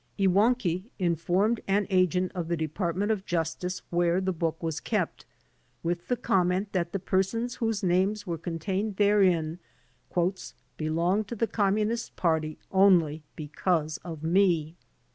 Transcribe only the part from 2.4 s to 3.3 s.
the Department of